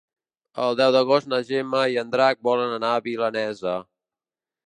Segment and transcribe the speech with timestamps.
[0.67, 3.75] El deu d'agost na Gemma i en Drac volen anar a Vinalesa.